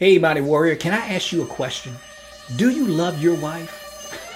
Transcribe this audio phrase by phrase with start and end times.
[0.00, 1.94] Hey, Mighty Warrior, can I ask you a question?
[2.56, 3.76] Do you love your wife?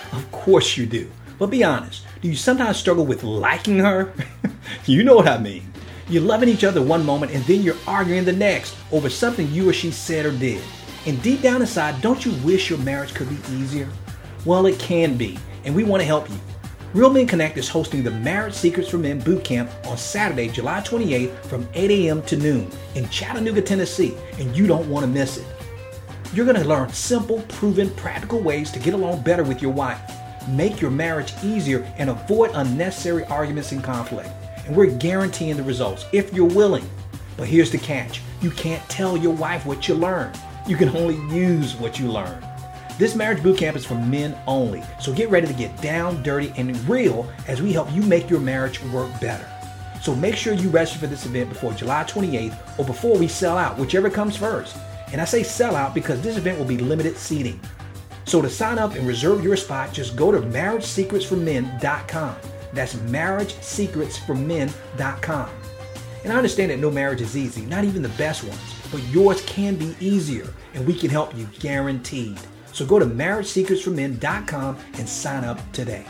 [0.13, 1.11] Of course you do.
[1.39, 4.13] But be honest, do you sometimes struggle with liking her?
[4.85, 5.73] you know what I mean.
[6.11, 9.67] You're loving each other one moment and then you're arguing the next over something you
[9.67, 10.61] or she said or did.
[11.07, 13.89] And deep down inside, don't you wish your marriage could be easier?
[14.45, 16.37] Well, it can be, and we want to help you.
[16.93, 20.81] Real Men Connect is hosting the Marriage Secrets for Men Boot Camp on Saturday, July
[20.83, 22.23] 28th from 8 a.m.
[22.23, 25.54] to noon in Chattanooga, Tennessee, and you don't want to miss it.
[26.33, 30.01] You're going to learn simple, proven, practical ways to get along better with your wife,
[30.49, 34.31] make your marriage easier, and avoid unnecessary arguments and conflict.
[34.67, 36.89] And we're guaranteeing the results if you're willing.
[37.37, 41.17] But here's the catch you can't tell your wife what you learned, you can only
[41.35, 42.45] use what you learn.
[42.99, 46.53] This marriage boot camp is for men only, so get ready to get down, dirty,
[46.57, 49.49] and real as we help you make your marriage work better.
[50.01, 53.57] So make sure you register for this event before July 28th or before we sell
[53.57, 54.77] out, whichever comes first.
[55.15, 57.61] And I say sell out because this event will be limited seating.
[58.25, 62.37] So to sign up and reserve your spot, just go to marriagesecretsformen.com.
[62.73, 65.51] That's marriagesecretsformen.com.
[66.25, 68.59] And I understand that no marriage is easy, not even the best ones,
[68.91, 72.41] but yours can be easier, and we can help you guaranteed.
[72.73, 76.05] So go to marriagesecretsformen.com and sign up today.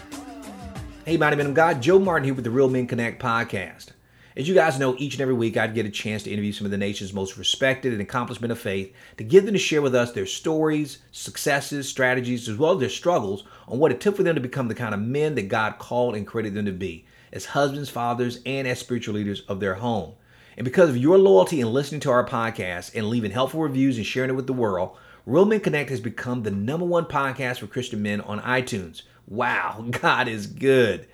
[1.05, 3.94] Hey, mighty men of God, Joe Martin here with the Real Men Connect podcast.
[4.36, 6.64] As you guys know, each and every week I'd get a chance to interview some
[6.64, 9.80] of the nation's most respected and accomplished men of faith to give them to share
[9.80, 14.16] with us their stories, successes, strategies, as well as their struggles on what it took
[14.16, 16.72] for them to become the kind of men that God called and created them to
[16.72, 20.14] be as husbands, fathers, and as spiritual leaders of their home.
[20.56, 24.06] And because of your loyalty in listening to our podcast and leaving helpful reviews and
[24.06, 27.69] sharing it with the world, Real Men Connect has become the number one podcast for
[27.69, 29.02] Christian men on iTunes.
[29.28, 31.06] Wow, God is good.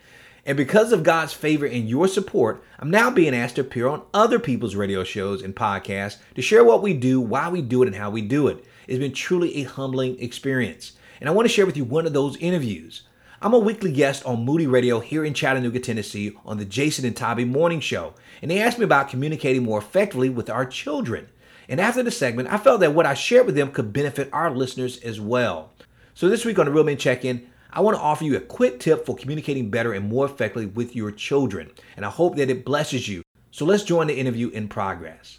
[0.46, 4.02] And because of God's favor and your support, I'm now being asked to appear on
[4.14, 7.86] other people's radio shows and podcasts to share what we do, why we do it,
[7.86, 8.64] and how we do it.
[8.86, 10.92] It's been truly a humbling experience.
[11.20, 13.02] And I want to share with you one of those interviews.
[13.42, 17.16] I'm a weekly guest on Moody Radio here in Chattanooga, Tennessee on the Jason and
[17.16, 18.14] Tabby Morning Show.
[18.42, 21.28] And they asked me about communicating more effectively with our children.
[21.68, 24.50] And after the segment, I felt that what I shared with them could benefit our
[24.50, 25.72] listeners as well.
[26.14, 28.40] So this week on the Real Men Check In, I want to offer you a
[28.40, 31.70] quick tip for communicating better and more effectively with your children.
[31.96, 33.22] And I hope that it blesses you.
[33.50, 35.38] So let's join the interview in progress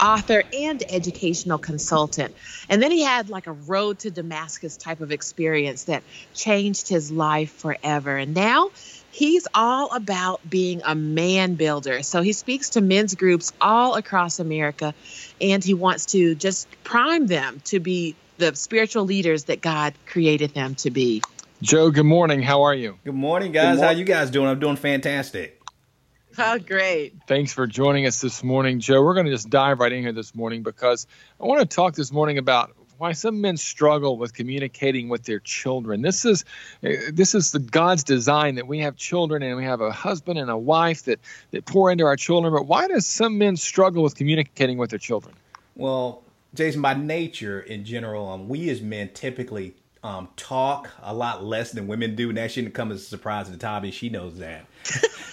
[0.00, 2.34] author and educational consultant.
[2.68, 6.02] And then he had like a road to Damascus type of experience that
[6.34, 8.16] changed his life forever.
[8.16, 8.70] And now
[9.10, 12.02] he's all about being a man builder.
[12.02, 14.94] So he speaks to men's groups all across America
[15.40, 20.54] and he wants to just prime them to be the spiritual leaders that God created
[20.54, 21.22] them to be.
[21.62, 22.40] Joe, good morning.
[22.40, 22.98] How are you?
[23.04, 23.76] Good morning, guys.
[23.76, 24.48] Good How you guys doing?
[24.48, 25.60] I'm doing fantastic.
[26.38, 27.16] Oh, great.
[27.26, 29.02] Thanks for joining us this morning, Joe.
[29.02, 31.06] We're going to just dive right in here this morning because
[31.38, 35.40] I want to talk this morning about why some men struggle with communicating with their
[35.40, 36.00] children.
[36.00, 36.46] This is
[36.80, 40.50] this is the God's design that we have children and we have a husband and
[40.50, 42.54] a wife that that pour into our children.
[42.54, 45.34] But why does some men struggle with communicating with their children?
[45.76, 46.22] Well,
[46.54, 51.72] Jason, by nature in general, um, we as men typically um, talk a lot less
[51.72, 53.90] than women do, and that shouldn't come as a surprise to Tommy.
[53.90, 54.64] She knows that.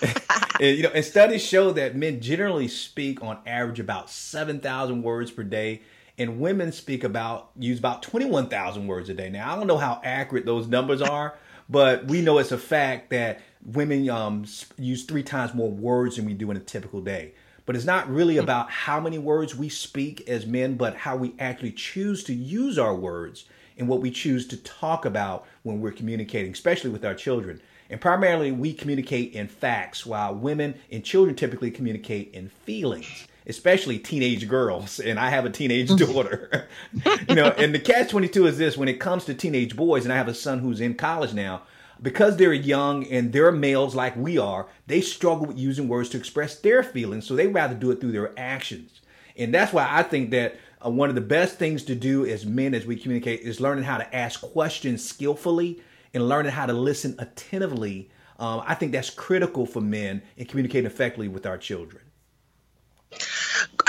[0.59, 5.03] and, you know, and studies show that men generally speak on average about seven thousand
[5.03, 5.81] words per day,
[6.17, 9.29] and women speak about use about twenty one thousand words a day.
[9.29, 11.38] Now, I don't know how accurate those numbers are,
[11.69, 14.45] but we know it's a fact that women um,
[14.78, 17.34] use three times more words than we do in a typical day.
[17.66, 21.35] But it's not really about how many words we speak as men, but how we
[21.38, 23.44] actually choose to use our words
[23.78, 27.62] and what we choose to talk about when we're communicating, especially with our children.
[27.90, 33.98] And primarily, we communicate in facts, while women and children typically communicate in feelings, especially
[33.98, 35.00] teenage girls.
[35.04, 36.68] And I have a teenage daughter.
[37.30, 40.14] you know, and the catch 22 is this when it comes to teenage boys, and
[40.14, 41.62] I have a son who's in college now,
[42.02, 46.18] because they're young and they're males like we are, they struggle with using words to
[46.18, 47.26] express their feelings.
[47.26, 49.02] So they rather do it through their actions.
[49.38, 52.46] And that's why I think that uh, one of the best things to do as
[52.46, 55.82] men as we communicate is learning how to ask questions skillfully
[56.14, 58.09] and learning how to listen attentively.
[58.40, 62.03] Um, I think that's critical for men in communicating effectively with our children.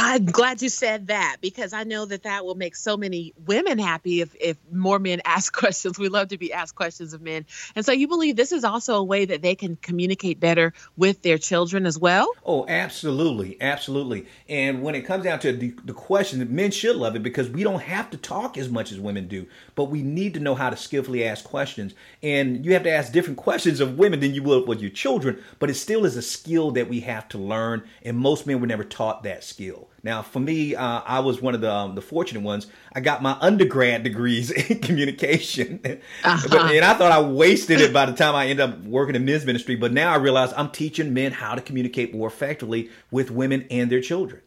[0.00, 3.80] I'm glad you said that because I know that that will make so many women
[3.80, 5.98] happy if, if more men ask questions.
[5.98, 7.46] We love to be asked questions of men.
[7.74, 11.22] And so you believe this is also a way that they can communicate better with
[11.22, 12.30] their children as well?
[12.46, 13.60] Oh, absolutely.
[13.60, 14.26] Absolutely.
[14.48, 17.64] And when it comes down to the, the question, men should love it because we
[17.64, 20.70] don't have to talk as much as women do, but we need to know how
[20.70, 21.92] to skillfully ask questions.
[22.22, 25.42] And you have to ask different questions of women than you would with your children,
[25.58, 27.82] but it still is a skill that we have to learn.
[28.04, 29.88] And most men were never taught that skill.
[30.08, 32.66] Now, for me, uh, I was one of the um, the fortunate ones.
[32.94, 36.48] I got my undergrad degrees in communication, uh-huh.
[36.48, 39.26] but, and I thought I wasted it by the time I ended up working in
[39.26, 39.76] men's ministry.
[39.76, 43.92] But now I realize I'm teaching men how to communicate more effectively with women and
[43.92, 44.40] their children.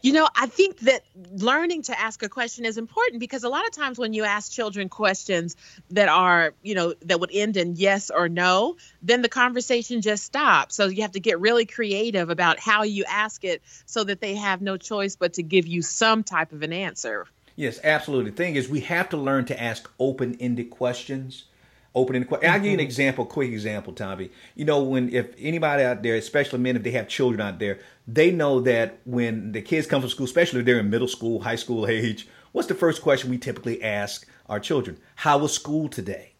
[0.00, 3.66] You know, I think that learning to ask a question is important because a lot
[3.66, 5.56] of times when you ask children questions
[5.90, 10.24] that are, you know, that would end in yes or no, then the conversation just
[10.24, 10.74] stops.
[10.74, 14.34] So you have to get really creative about how you ask it so that they
[14.36, 17.26] have no choice but to give you some type of an answer.
[17.56, 18.30] Yes, absolutely.
[18.30, 21.44] The thing is, we have to learn to ask open ended questions
[21.94, 22.50] opening the question.
[22.50, 22.86] I'll give you an mm-hmm.
[22.86, 24.30] example, quick example, Tommy.
[24.54, 27.78] You know, when if anybody out there, especially men, if they have children out there,
[28.06, 31.40] they know that when the kids come from school, especially if they're in middle school,
[31.40, 34.98] high school age, what's the first question we typically ask our children?
[35.16, 36.32] How was school today?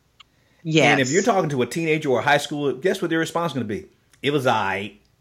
[0.62, 0.84] Yes.
[0.84, 3.50] And if you're talking to a teenager or a high schooler, guess what their response
[3.52, 3.88] is going to be?
[4.22, 4.94] It was I.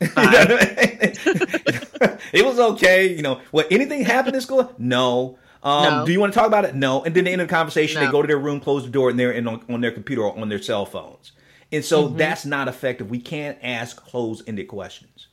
[2.33, 3.13] it was okay.
[3.13, 4.74] You know, what anything happened in school?
[4.78, 5.38] No.
[5.63, 6.06] Um, no.
[6.06, 6.75] Do you want to talk about it?
[6.75, 7.04] No.
[7.04, 8.02] And then they end the conversation.
[8.02, 8.08] No.
[8.08, 10.24] They go to their room, close the door, and they're in on, on their computer
[10.24, 11.34] or on their cell phones.
[11.72, 12.18] And so mm-hmm.
[12.18, 13.10] that's not effective.
[13.10, 15.28] We can't ask closed-ended questions.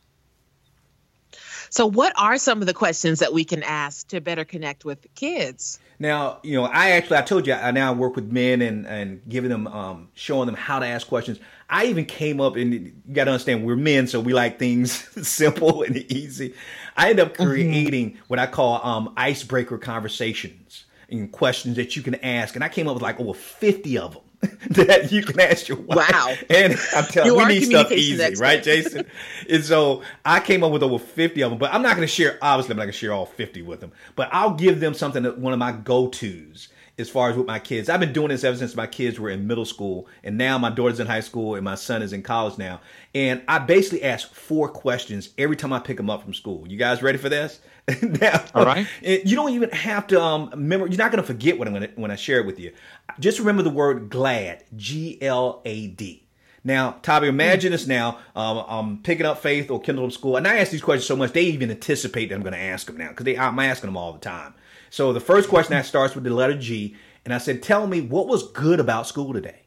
[1.70, 5.06] So, what are some of the questions that we can ask to better connect with
[5.14, 5.78] kids?
[5.98, 9.20] Now, you know, I actually I told you I now work with men and and
[9.28, 11.38] giving them um, showing them how to ask questions.
[11.70, 14.92] I even came up and you got to understand we're men, so we like things
[15.28, 16.54] simple and easy.
[16.96, 17.44] I end up mm-hmm.
[17.44, 18.20] creating mm-hmm.
[18.28, 22.86] what I call um, icebreaker conversations and questions that you can ask, and I came
[22.86, 24.22] up with like over fifty of them.
[24.70, 26.10] that you can ask your wife.
[26.12, 26.34] Wow.
[26.48, 28.44] And I'm telling you, we need stuff easy, expert.
[28.44, 29.06] right, Jason?
[29.50, 32.12] and so I came up with over 50 of them, but I'm not going to
[32.12, 34.94] share, obviously, I'm not going to share all 50 with them, but I'll give them
[34.94, 36.68] something that one of my go tos
[36.98, 37.88] as far as with my kids.
[37.88, 40.70] I've been doing this ever since my kids were in middle school, and now my
[40.70, 42.80] daughter's in high school and my son is in college now.
[43.14, 46.66] And I basically ask four questions every time I pick them up from school.
[46.68, 47.60] You guys ready for this?
[48.02, 48.86] now, All right.
[49.02, 50.86] You don't even have to um, remember.
[50.86, 52.72] You're not going to forget what I'm going to when I share it with you.
[53.18, 54.64] Just remember the word glad.
[54.76, 56.27] G L A D.
[56.64, 58.18] Now, Tommy, imagine this now.
[58.34, 61.32] Um, I'm picking up Faith or from school, and I ask these questions so much
[61.32, 64.12] they even anticipate that I'm going to ask them now because I'm asking them all
[64.12, 64.54] the time.
[64.90, 68.00] So the first question that starts with the letter G, and I said, "Tell me
[68.00, 69.62] what was good about school today."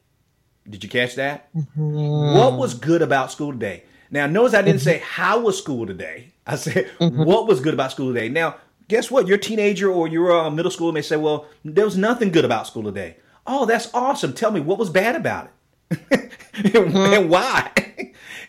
[0.69, 1.53] Did you catch that?
[1.55, 2.37] Mm-hmm.
[2.37, 3.83] What was good about school today?
[4.09, 4.85] Now, notice I didn't mm-hmm.
[4.85, 6.33] say how was school today.
[6.45, 7.23] I said mm-hmm.
[7.23, 8.29] what was good about school today.
[8.29, 8.55] Now,
[8.87, 9.27] guess what?
[9.27, 12.67] Your teenager or your uh, middle schooler may say, "Well, there was nothing good about
[12.67, 13.17] school today."
[13.47, 14.33] Oh, that's awesome.
[14.33, 15.51] Tell me what was bad about it.
[16.53, 17.13] Mm-hmm.
[17.13, 17.71] and why?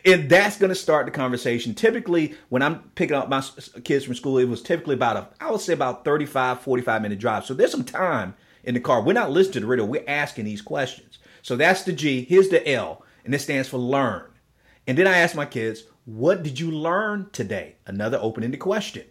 [0.04, 1.74] and that's going to start the conversation.
[1.74, 3.42] Typically, when I'm picking up my
[3.84, 7.18] kids from school, it was typically about a, I would say about 35, 45 minute
[7.20, 7.44] drive.
[7.46, 8.34] So there's some time
[8.64, 9.02] in the car.
[9.02, 9.84] We're not listening to the radio.
[9.84, 11.18] We're asking these questions.
[11.42, 12.24] So that's the G.
[12.24, 14.24] Here's the L, and this stands for learn.
[14.86, 17.76] And then I ask my kids, what did you learn today?
[17.86, 19.04] Another open-ended question.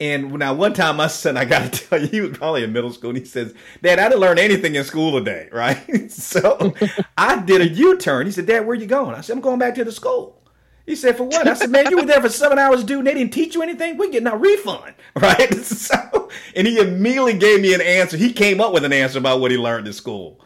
[0.00, 2.72] And now, one time, my son, I got to tell you, he was probably in
[2.72, 6.10] middle school, and he says, Dad, I didn't learn anything in school today, right?
[6.10, 6.74] so
[7.18, 8.26] I did a U turn.
[8.26, 9.14] He said, Dad, where are you going?
[9.14, 10.38] I said, I'm going back to the school.
[10.86, 11.46] He said, for what?
[11.46, 13.62] I said, man, you were there for seven hours, dude, and they didn't teach you
[13.62, 13.96] anything?
[13.96, 15.54] We're getting our refund, right?
[15.54, 18.16] so, and he immediately gave me an answer.
[18.16, 20.40] He came up with an answer about what he learned in school.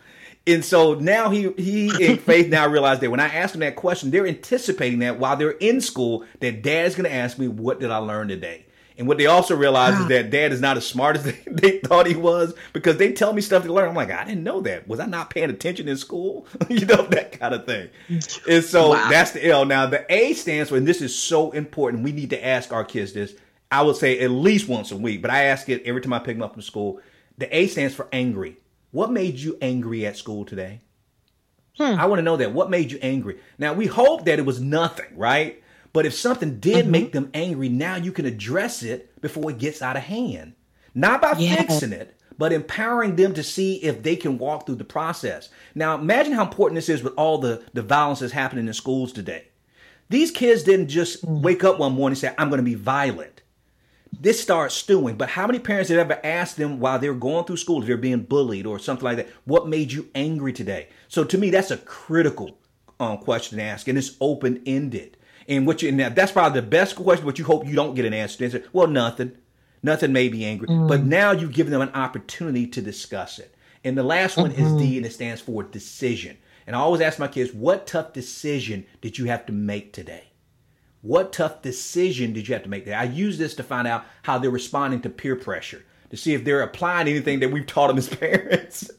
[0.47, 3.77] And so now he he in Faith now realized that when I ask them that
[3.77, 7.91] question, they're anticipating that while they're in school, that dad's gonna ask me, what did
[7.91, 8.67] I learn today?
[8.97, 11.79] And what they also realize is that dad is not as smart as they, they,
[11.79, 13.89] thought he was because they tell me stuff to learn.
[13.89, 14.87] I'm like, I didn't know that.
[14.87, 16.47] Was I not paying attention in school?
[16.69, 17.91] you know, that kind of thing.
[18.49, 19.09] And so wow.
[19.11, 19.65] that's the L.
[19.65, 22.05] Now, the A stands for, and this is so important.
[22.05, 23.35] We need to ask our kids this.
[23.71, 26.21] I would say at least once a week, but I ask it every time I
[26.21, 27.01] pick them up from school.
[27.39, 28.59] The A stands for angry.
[28.93, 30.83] What made you angry at school today?
[31.77, 31.99] Hmm.
[31.99, 32.53] I want to know that.
[32.53, 33.41] What made you angry?
[33.59, 35.61] Now, we hope that it was nothing, right?
[35.95, 36.91] But if something did mm-hmm.
[36.91, 40.55] make them angry, now you can address it before it gets out of hand.
[40.93, 41.55] Not by yeah.
[41.55, 45.51] fixing it, but empowering them to see if they can walk through the process.
[45.75, 49.13] Now, imagine how important this is with all the, the violence that's happening in schools
[49.13, 49.47] today.
[50.11, 51.41] These kids didn't just mm.
[51.41, 53.43] wake up one morning and say, I'm going to be violent.
[54.21, 55.15] This starts stewing.
[55.17, 57.97] But how many parents have ever asked them while they're going through school, if they're
[57.97, 60.89] being bullied or something like that, what made you angry today?
[61.07, 62.59] So to me, that's a critical
[62.99, 65.19] um, question to ask, and it's open ended.
[65.49, 68.05] And what you and that's probably the best question, but you hope you don't get
[68.05, 68.45] an answer.
[68.45, 69.37] Answer, well, nothing.
[69.83, 70.69] Nothing may be angry.
[70.69, 70.89] Mm.
[70.89, 73.55] But now you've given them an opportunity to discuss it.
[73.85, 74.79] And the last one mm-hmm.
[74.79, 76.39] is D and it stands for decision.
[76.67, 80.25] And I always ask my kids, what tough decision did you have to make today?
[81.03, 82.97] What tough decision did you have to make today?
[82.97, 85.85] I use this to find out how they're responding to peer pressure
[86.15, 88.91] to see if they're applying anything that we've taught them as parents.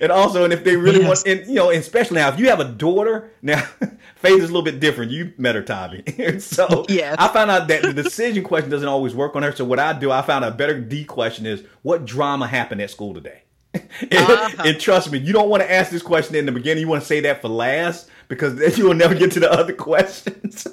[0.00, 1.24] and also, and if they really yes.
[1.24, 3.62] want, and you know, especially now, if you have a daughter, now
[4.18, 5.12] Faith is a little bit different.
[5.12, 6.02] You met her, Tommy.
[6.40, 7.14] so yes.
[7.20, 9.54] I found out that the decision question doesn't always work on her.
[9.54, 12.90] So what I do, I found a better D question is what drama happened at
[12.90, 13.42] school today?
[13.74, 14.62] and, uh-huh.
[14.64, 16.80] and, trust me, you don't want to ask this question in the beginning.
[16.80, 19.52] You want to say that for last because then you will never get to the
[19.52, 20.66] other questions.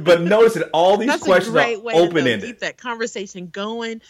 [0.00, 2.42] but notice that all these That's questions are open ended.
[2.42, 4.00] Keep that conversation going.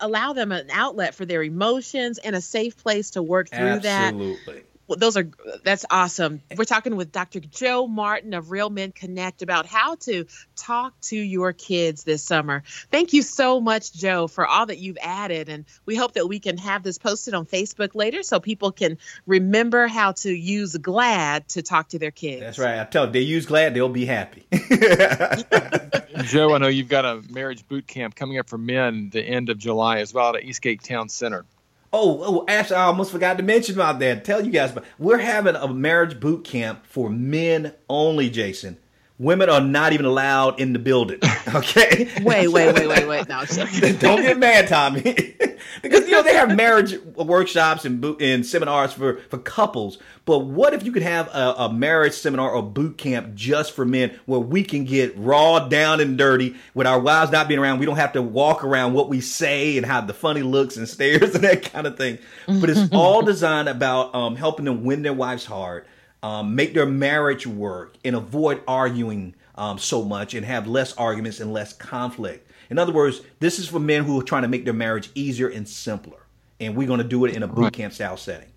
[0.00, 3.88] Allow them an outlet for their emotions and a safe place to work through Absolutely.
[3.88, 4.14] that.
[4.14, 4.62] Absolutely
[4.94, 5.28] those are
[5.64, 6.42] that's awesome.
[6.56, 7.40] We're talking with Dr.
[7.40, 12.62] Joe Martin of Real Men Connect about how to talk to your kids this summer.
[12.90, 16.40] Thank you so much, Joe, for all that you've added, and we hope that we
[16.40, 21.48] can have this posted on Facebook later so people can remember how to use GLAD
[21.48, 22.40] to talk to their kids.
[22.40, 22.80] That's right.
[22.80, 24.46] I tell them they use GLAD, they'll be happy.
[26.24, 29.48] Joe, I know you've got a marriage boot camp coming up for men the end
[29.48, 31.44] of July as well at Eastgate Town Center.
[31.92, 34.24] Oh, oh, actually, I almost forgot to mention about that.
[34.24, 38.78] Tell you guys, but we're having a marriage boot camp for men only, Jason.
[39.22, 41.20] Women are not even allowed in the building.
[41.54, 42.08] Okay.
[42.22, 43.28] wait, wait, wait, wait, wait.
[43.28, 43.44] No,
[43.98, 45.02] don't get mad, Tommy.
[45.82, 49.98] because you know they have marriage workshops and boot and seminars for for couples.
[50.24, 53.84] But what if you could have a, a marriage seminar or boot camp just for
[53.84, 57.80] men, where we can get raw, down and dirty with our wives not being around?
[57.80, 60.88] We don't have to walk around what we say and have the funny looks and
[60.88, 62.18] stares and that kind of thing.
[62.46, 65.86] But it's all designed about um, helping them win their wives' heart
[66.22, 71.40] um, make their marriage work and avoid arguing um, so much and have less arguments
[71.40, 72.50] and less conflict.
[72.70, 75.48] In other words, this is for men who are trying to make their marriage easier
[75.48, 76.18] and simpler.
[76.60, 78.48] And we're going to do it in a boot camp style setting.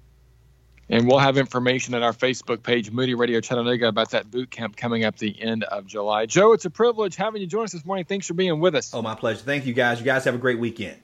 [0.87, 4.77] And we'll have information at our Facebook page, Moody Radio Chattanooga, about that boot camp
[4.77, 6.27] coming up the end of July.
[6.27, 8.05] Joe, it's a privilege having you join us this morning.
[8.05, 8.93] Thanks for being with us.
[8.93, 9.39] Oh, my pleasure.
[9.39, 9.99] Thank you, guys.
[9.99, 10.97] You guys have a great weekend.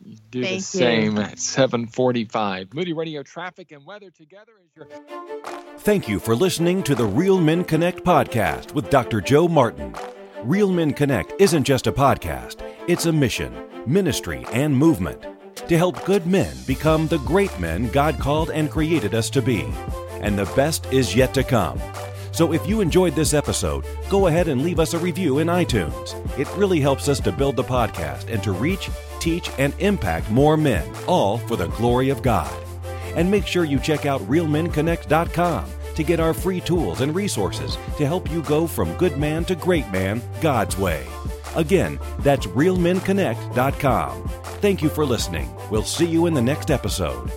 [0.00, 1.22] You do Thank the same you.
[1.22, 2.72] at 745.
[2.74, 4.86] Moody Radio traffic and weather together is your.
[5.78, 9.20] Thank you for listening to the Real Men Connect podcast with Dr.
[9.20, 9.94] Joe Martin.
[10.42, 13.54] Real Men Connect isn't just a podcast, it's a mission,
[13.86, 15.24] ministry, and movement
[15.66, 19.66] to help good men become the great men God called and created us to be.
[20.22, 21.80] And the best is yet to come.
[22.32, 26.14] So if you enjoyed this episode, go ahead and leave us a review in iTunes.
[26.38, 28.88] It really helps us to build the podcast and to reach,
[29.20, 32.54] teach, and impact more men, all for the glory of God.
[33.14, 38.06] And make sure you check out realmenconnect.com to get our free tools and resources to
[38.06, 41.04] help you go from good man to great man God's way.
[41.56, 44.28] Again, that's realmenconnect.com.
[44.60, 45.50] Thank you for listening.
[45.70, 47.30] We'll see you in the next episode.